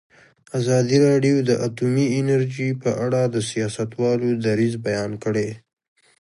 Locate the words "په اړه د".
2.81-3.35